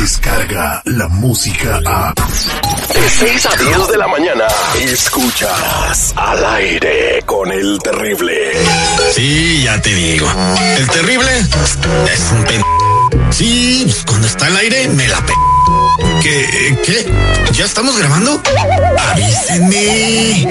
[0.00, 2.14] llega la música a...
[2.14, 4.46] De 6 a 10 de la mañana,
[4.80, 8.52] escuchas al aire con el terrible.
[9.14, 10.26] Sí, ya te digo.
[10.78, 12.62] El terrible es un pen...
[13.30, 15.34] Sí, pues, cuando está al aire me la pe...
[16.22, 16.78] ¿Qué?
[16.82, 17.06] ¿Qué?
[17.52, 18.42] ¿Ya estamos grabando?
[19.10, 20.46] Avísenme.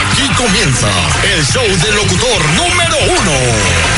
[0.00, 0.88] Aquí comienza
[1.32, 3.97] el show del locutor número uno.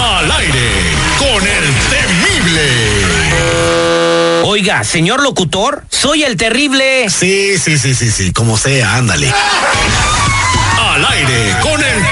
[0.00, 0.68] Al aire
[1.18, 2.68] con el temible.
[4.44, 7.10] Oiga, señor locutor, soy el terrible.
[7.10, 9.32] Sí, sí, sí, sí, sí, como sea, ándale.
[10.80, 12.09] Al aire con el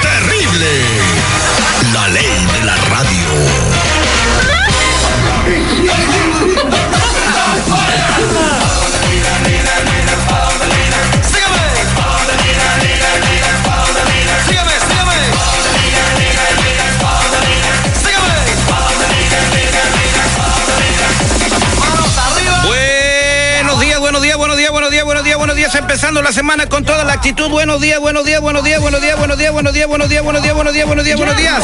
[24.18, 25.74] Buenos días, buenos días, buenos días, buenos días, buenos días.
[25.76, 27.48] Empezando la semana con toda la actitud.
[27.50, 30.42] Buenos días, buenos días, buenos días, buenos días, buenos días, buenos días, buenos días, buenos
[30.42, 31.62] días, buenos días, buenos días, buenos días.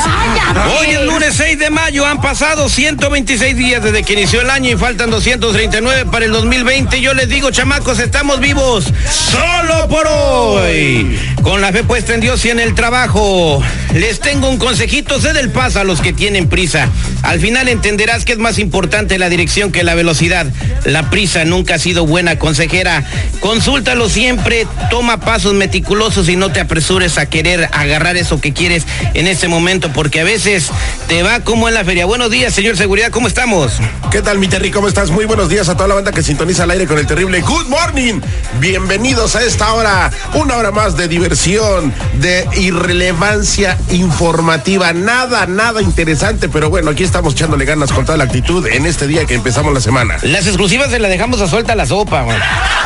[0.79, 2.07] Hoy es lunes 6 de mayo.
[2.07, 7.01] Han pasado 126 días desde que inició el año y faltan 239 para el 2020.
[7.01, 11.19] Yo les digo, chamacos, estamos vivos solo por hoy.
[11.43, 13.61] Con la fe puesta en Dios y en el trabajo.
[13.95, 16.89] Les tengo un consejito, sé del paso a los que tienen prisa.
[17.23, 20.47] Al final entenderás que es más importante la dirección que la velocidad.
[20.85, 23.03] La prisa nunca ha sido buena consejera.
[23.41, 28.85] Consúltalo siempre, toma pasos meticulosos y no te apresures a querer agarrar eso que quieres
[29.15, 30.69] en ese momento, porque a veces
[31.09, 32.05] te va como en la feria.
[32.05, 33.73] Buenos días, señor Seguridad, ¿cómo estamos?
[34.11, 34.71] ¿Qué tal, mi Terry?
[34.71, 35.11] ¿Cómo estás?
[35.11, 37.69] Muy buenos días a toda la banda que sintoniza al aire con el terrible Good
[37.69, 38.21] Morning.
[38.61, 44.93] Bienvenidos a esta hora, una hora más de diversión, de irrelevancia informativa.
[44.93, 49.07] Nada, nada interesante, pero bueno, aquí estamos echándole ganas con toda la actitud en este
[49.07, 50.19] día que empezamos la semana.
[50.23, 52.34] Las exclusivas se las dejamos a suelta la sopa.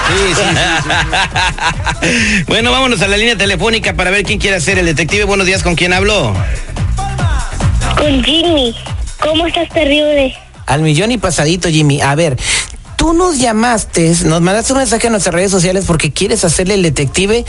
[0.09, 0.43] Sí, sí,
[2.03, 2.45] sí.
[2.49, 5.25] bueno, vámonos a la línea telefónica para ver quién quiere ser el detective.
[5.25, 6.35] Buenos días, ¿con quién habló?
[7.97, 8.75] Con Jimmy.
[9.21, 10.37] ¿Cómo estás, terrible?
[10.67, 12.01] Al millón y pasadito, Jimmy.
[12.01, 12.37] A ver,
[12.97, 16.83] tú nos llamaste, nos mandaste un mensaje a nuestras redes sociales porque quieres hacerle el
[16.83, 17.45] detective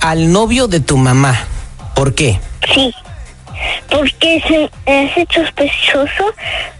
[0.00, 1.46] al novio de tu mamá.
[1.94, 2.40] ¿Por qué?
[2.74, 2.94] Sí.
[3.90, 6.32] Porque se me hace sospechoso,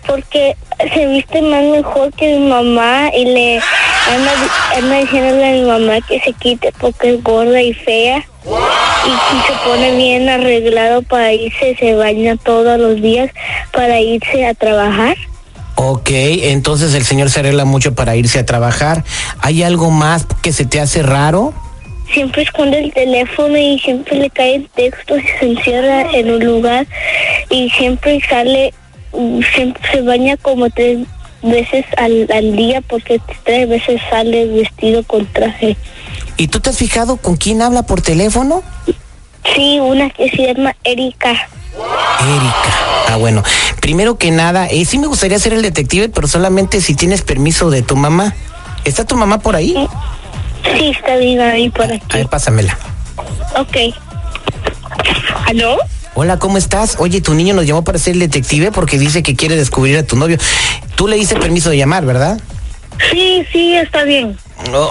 [0.07, 0.57] porque
[0.95, 3.61] se viste más mejor que mi mamá y le
[4.09, 4.33] anda,
[4.77, 8.25] anda diciéndole a mi mamá que se quite porque es gorda y fea.
[8.47, 13.31] Y, y se pone bien arreglado para irse, se baña todos los días
[13.73, 15.17] para irse a trabajar.
[15.77, 19.05] Ok, entonces el señor se arregla mucho para irse a trabajar.
[19.41, 21.55] ¿Hay algo más que se te hace raro?
[22.13, 26.87] siempre esconde el teléfono y siempre le caen textos y se encierra en un lugar
[27.49, 28.75] y siempre sale,
[29.13, 31.07] mm, siempre se baña como tres
[31.43, 35.77] veces al, al día porque tres veces sale vestido con traje.
[36.37, 38.63] ¿Y tú te has fijado con quién habla por teléfono?
[39.55, 41.31] Sí, una que se llama Erika.
[41.31, 42.75] Erika.
[43.09, 43.43] Ah, bueno.
[43.81, 47.71] Primero que nada, eh, sí me gustaría ser el detective, pero solamente si tienes permiso
[47.71, 48.35] de tu mamá.
[48.85, 49.75] ¿Está tu mamá por ahí?
[50.77, 52.05] Sí, está bien ahí por A aquí.
[52.19, 52.79] ver, pásamela.
[53.59, 53.77] Ok.
[55.47, 55.77] ¿Aló?
[56.15, 56.97] Hola, ¿cómo estás?
[56.99, 60.17] Oye, tu niño nos llamó para ser detective porque dice que quiere descubrir a tu
[60.17, 60.39] novio.
[60.97, 62.41] Tú le diste permiso de llamar, ¿verdad?
[63.11, 64.37] Sí, sí, está bien.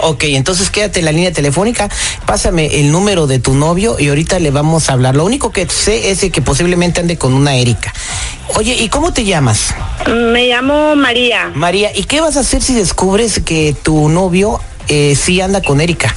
[0.02, 1.88] Ok, entonces quédate en la línea telefónica,
[2.26, 5.14] pásame el número de tu novio y ahorita le vamos a hablar.
[5.14, 7.92] Lo único que sé es que posiblemente ande con una Erika.
[8.56, 9.74] Oye, ¿y cómo te llamas?
[10.08, 11.52] Me llamo María.
[11.54, 15.80] María, ¿y qué vas a hacer si descubres que tu novio eh, sí anda con
[15.80, 16.14] Erika?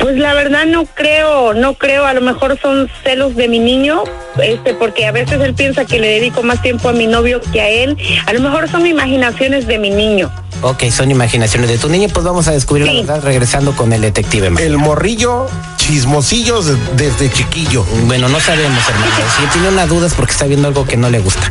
[0.00, 4.02] Pues la verdad no creo, no creo, a lo mejor son celos de mi niño,
[4.42, 7.60] este, porque a veces él piensa que le dedico más tiempo a mi novio que
[7.60, 7.96] a él,
[8.26, 10.30] a lo mejor son imaginaciones de mi niño.
[10.62, 14.00] Ok, son imaginaciones de tu niño, pues vamos a descubrir la verdad regresando con el
[14.02, 14.50] detective.
[14.50, 14.66] María.
[14.68, 15.46] El morrillo,
[15.76, 17.84] chismosillos de- desde chiquillo.
[18.04, 19.12] Bueno, no sabemos, hermano.
[19.38, 21.50] Si tiene una duda es porque está viendo algo que no le gusta.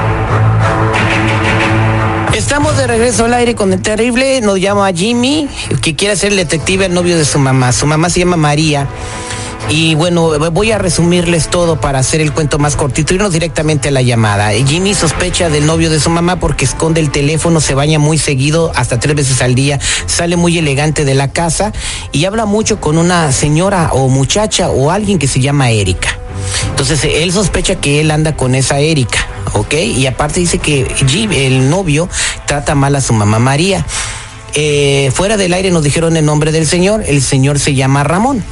[2.41, 4.41] Estamos de regreso al aire con el terrible.
[4.41, 5.47] Nos llama Jimmy,
[5.79, 7.71] que quiere ser el detective el novio de su mamá.
[7.71, 8.87] Su mamá se llama María.
[9.69, 13.91] Y bueno, voy a resumirles todo para hacer el cuento más cortito, irnos directamente a
[13.91, 14.51] la llamada.
[14.51, 18.71] Jimmy sospecha del novio de su mamá porque esconde el teléfono, se baña muy seguido,
[18.75, 21.71] hasta tres veces al día, sale muy elegante de la casa
[22.11, 26.20] y habla mucho con una señora o muchacha o alguien que se llama Erika.
[26.71, 29.73] Entonces él sospecha que él anda con esa Erika, ¿ok?
[29.73, 32.09] Y aparte dice que Jim, el novio,
[32.47, 33.85] trata mal a su mamá María.
[34.55, 38.43] Eh, fuera del aire nos dijeron el nombre del señor, el señor se llama Ramón.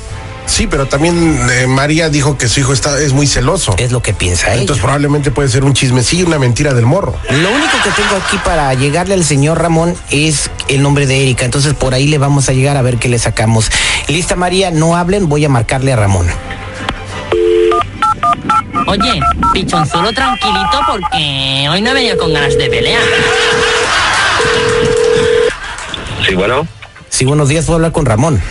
[0.45, 3.75] Sí, pero también eh, María dijo que su hijo está, es muy celoso.
[3.77, 4.81] Es lo que piensa Entonces ella.
[4.83, 7.15] probablemente puede ser un chismecillo, una mentira del morro.
[7.29, 11.45] Lo único que tengo aquí para llegarle al señor Ramón es el nombre de Erika.
[11.45, 13.69] Entonces por ahí le vamos a llegar a ver qué le sacamos.
[14.07, 16.27] Lista María, no hablen, voy a marcarle a Ramón.
[18.87, 19.19] Oye,
[19.53, 23.01] pichonzuelo tranquilito porque hoy no he venido con ganas de pelear.
[26.27, 26.67] Sí, bueno.
[27.09, 28.41] Sí, buenos días, puedo hablar con Ramón.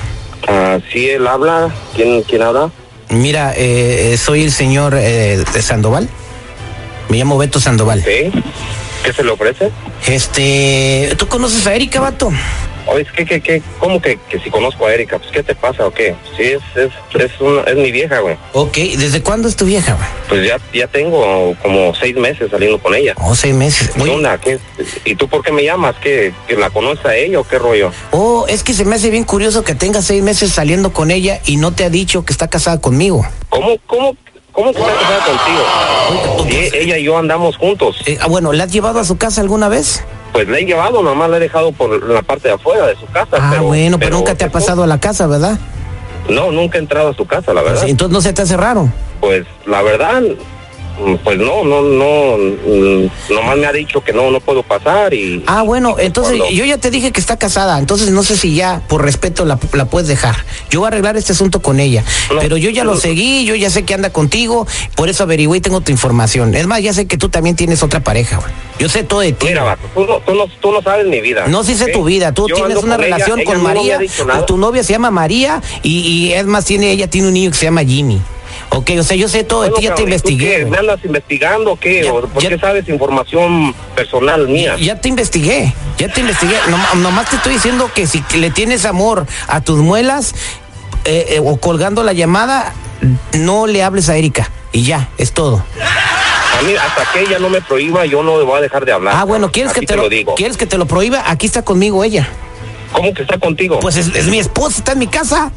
[0.46, 1.70] Ah, sí, él habla.
[1.94, 2.70] ¿Quién, quién habla?
[3.10, 6.08] Mira, eh, soy el señor eh, de Sandoval.
[7.08, 8.02] Me llamo Beto Sandoval.
[8.04, 8.30] Sí.
[9.02, 9.70] ¿Qué se le ofrece?
[10.06, 12.30] Este, ¿tú conoces a Erika, vato?
[12.90, 13.62] Oye, ¿qué, qué, qué?
[13.78, 15.18] ¿Cómo que, que si conozco a Erika?
[15.18, 16.14] Pues, ¿qué te pasa o qué?
[16.36, 16.90] Sí, es, es,
[17.20, 18.36] es, una- es mi vieja, güey.
[18.54, 20.08] Ok, ¿desde cuándo es tu vieja, güey?
[20.28, 23.14] Pues ya, ya tengo como seis meses saliendo con ella.
[23.20, 23.90] Oh, seis meses.
[23.94, 24.38] ¿Qué onda?
[24.38, 24.58] ¿Qué?
[25.04, 25.96] ¿Y tú por qué me llamas?
[25.96, 27.90] ¿Que, que la conoces a ella o qué rollo?
[28.10, 31.40] Oh, es que se me hace bien curioso que tengas seis meses saliendo con ella
[31.44, 33.26] y no te ha dicho que está casada conmigo.
[33.50, 34.16] ¿Cómo, cómo,
[34.52, 36.48] cómo que está casada contigo?
[36.50, 37.96] Sí, ella y yo andamos juntos.
[38.06, 40.02] Eh, ah, bueno, ¿la has llevado a su casa alguna vez?
[40.38, 43.06] Pues la he llevado, nomás la he dejado por la parte de afuera de su
[43.06, 43.38] casa.
[43.40, 45.58] Ah, pero, bueno, pero, nunca te ha pasado a la casa, ¿verdad?
[46.28, 47.88] No, nunca he entrado a su casa, la verdad.
[47.88, 48.88] Entonces no se te hace raro.
[49.18, 50.22] Pues la verdad,
[51.24, 55.42] pues no, no, no, mm, nomás me ha dicho que no, no puedo pasar y...
[55.46, 58.54] Ah, bueno, entonces Cuando- yo ya te dije que está casada, entonces no sé si
[58.54, 60.36] ya por respeto la, la puedes dejar.
[60.70, 63.54] Yo voy a arreglar este asunto con ella, No, pero yo ya lo seguí, yo
[63.54, 64.66] ya sé que anda contigo,
[64.96, 66.54] por eso averigüé y tengo tu información.
[66.54, 68.50] Es más, ya sé que tú también tienes otra pareja, güey.
[68.78, 69.46] Yo sé todo de ti.
[69.48, 69.74] Mira, güey.
[69.76, 71.46] vato, tú no, tú, no, tú no sabes mi vida.
[71.48, 72.32] No, sí sé tu vida.
[72.32, 73.98] Tú Yo tienes una con relación ella con María.
[74.46, 77.56] Tu novia se llama María y, y es más, tiene, ella tiene un niño que
[77.56, 78.20] se llama Jimmy.
[78.70, 80.64] Ok, o sea, yo sé todo de Bueno, ti, ya te pero, ¿y tú investigué.
[80.66, 82.04] ¿Me andas investigando o qué?
[82.04, 84.76] Ya- ¿O ¿Por ya- qué sabes información personal mía?
[84.76, 86.56] Ya te investigué, ya te investigué.
[86.68, 90.34] Nom- nomás te estoy diciendo que si le tienes amor a tus muelas
[91.04, 92.72] eh, eh, o colgando la llamada,
[93.32, 94.50] no le hables a Erika.
[94.72, 95.64] Y ya, es todo.
[96.58, 99.14] A mí, hasta que ella no me prohíba, yo no voy a dejar de hablar.
[99.16, 100.34] Ah, bueno, ¿quieres que te, lo, digo.
[100.34, 101.22] ¿quieres que te lo prohíba?
[101.30, 102.28] Aquí está conmigo ella.
[102.92, 103.78] ¿Cómo que está contigo?
[103.80, 105.52] Pues es, es mi esposa, está en mi casa.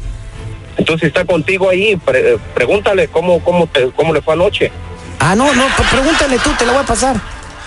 [0.82, 4.72] Entonces está contigo ahí, pre- eh, pregúntale cómo, cómo, te- cómo le fue anoche.
[5.20, 5.62] Ah, no, no,
[5.92, 7.20] pregúntale tú, te la voy a pasar.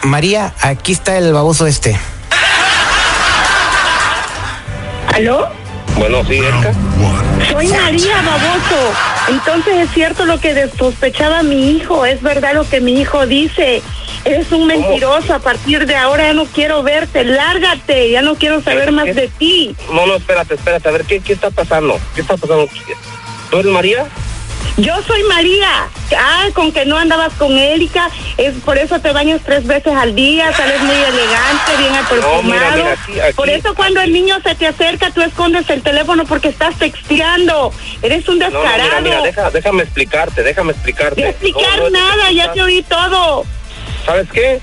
[0.04, 1.98] María, aquí está el baboso este.
[5.14, 5.48] ¿Aló?
[5.98, 6.74] Bueno, sí, Erika.
[7.50, 8.94] Soy María Baboso.
[9.30, 13.82] Entonces es cierto lo que sospechaba mi hijo, es verdad lo que mi hijo dice.
[14.26, 18.62] Eres un mentiroso, a partir de ahora ya no quiero verte, lárgate, ya no quiero
[18.62, 19.76] saber más de ti.
[19.92, 22.00] No, no, espérate, espérate, a ver, ¿qué, qué está pasando?
[22.16, 22.68] ¿Qué está pasando?
[23.52, 24.06] ¿Tú eres María?
[24.78, 25.70] Yo soy María.
[26.18, 30.16] Ah, con que no andabas con Erika, es por eso te bañas tres veces al
[30.16, 32.44] día, sales muy elegante, bien perfumado.
[32.44, 35.82] mira, mira, aquí- aquí- por eso cuando el niño se te acerca, tú escondes el
[35.82, 37.72] teléfono porque estás texteando.
[38.02, 39.02] Eres un No, no, descarado.
[39.02, 41.22] mira, mira, deja- déjame explicarte, déjame explicarte.
[41.22, 43.46] De explicar nada, ya te oí todo.
[44.06, 44.60] ¿Sabes qué?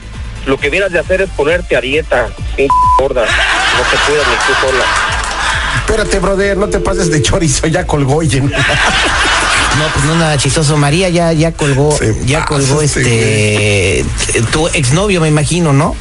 [0.47, 3.23] Lo que debieras de hacer es ponerte a dieta, pinche gorda.
[3.23, 4.85] No te cuidas ni tú sola.
[5.77, 8.43] Espérate, brother, no te pases de chorizo, ya colgó, oye.
[9.79, 10.77] No, pues no nada chistoso.
[10.77, 15.97] María ya, ya colgó, Se ya colgó este este tu exnovio, me imagino, ¿no?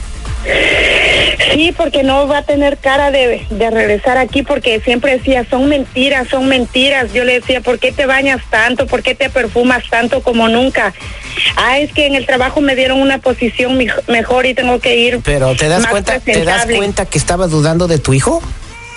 [1.53, 5.67] Sí, porque no va a tener cara de, de regresar aquí porque siempre decía, son
[5.67, 7.13] mentiras, son mentiras.
[7.13, 8.87] Yo le decía, ¿por qué te bañas tanto?
[8.87, 10.93] ¿Por qué te perfumas tanto como nunca?
[11.55, 14.97] Ah, es que en el trabajo me dieron una posición mej- mejor y tengo que
[14.97, 15.19] ir.
[15.23, 18.41] Pero ¿te das más cuenta, te das cuenta que estaba dudando de tu hijo?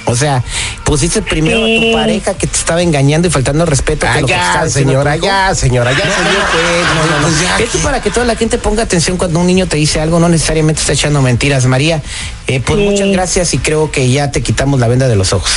[0.06, 0.42] O sea,
[0.84, 4.06] pusiste primero a tu pareja que te estaba engañando y faltando al respeto.
[4.26, 7.58] que Ah, ya, señora, ya, señora, ya, señora.
[7.58, 10.28] Esto para que toda la gente ponga atención cuando un niño te dice algo, no
[10.28, 11.64] necesariamente está echando mentiras.
[11.66, 12.02] María,
[12.46, 12.84] eh, pues Sí.
[12.84, 15.50] muchas gracias y creo que ya te quitamos la venda de los ojos.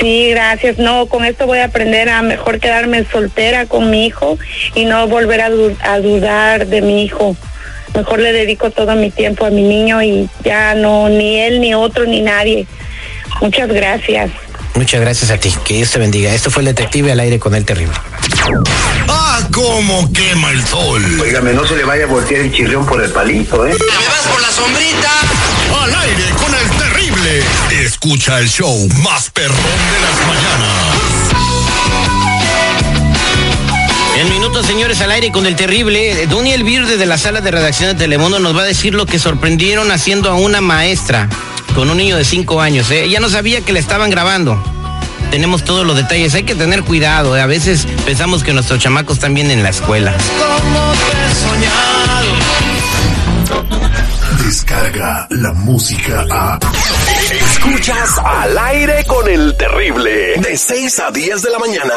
[0.00, 0.78] Sí, gracias.
[0.78, 4.38] No, con esto voy a aprender a mejor quedarme soltera con mi hijo
[4.74, 7.36] y no volver a, du- a dudar de mi hijo.
[7.94, 11.74] Mejor le dedico todo mi tiempo a mi niño y ya no, ni él, ni
[11.74, 12.66] otro, ni nadie.
[13.42, 14.30] Muchas gracias.
[14.74, 15.52] Muchas gracias a ti.
[15.64, 16.32] Que Dios te bendiga.
[16.32, 17.92] Esto fue el detective al aire con el terrible.
[19.08, 21.02] ¡Ah, cómo quema el sol!
[21.20, 23.70] Óigame, no se le vaya a voltear el chirrión por el palito, ¿eh?
[23.70, 25.10] ¿Me vas por la sombrita?
[25.82, 27.42] Al aire con el terrible.
[27.84, 31.32] Escucha el show más perrón de las mañanas.
[34.20, 37.88] En minutos, señores, al aire con el terrible, Donny Elvir desde la sala de redacción
[37.88, 41.28] de Telemundo nos va a decir lo que sorprendieron haciendo a una maestra
[41.74, 42.90] con un niño de cinco años.
[42.90, 43.04] ¿eh?
[43.04, 44.62] Ella no sabía que le estaban grabando.
[45.30, 47.36] Tenemos todos los detalles, hay que tener cuidado.
[47.36, 47.40] ¿eh?
[47.40, 50.14] A veces pensamos que nuestros chamacos están bien en la escuela.
[54.44, 56.58] Descarga la música a.
[57.30, 60.34] Escuchas al aire con el terrible.
[60.36, 61.94] De 6 a 10 de la mañana.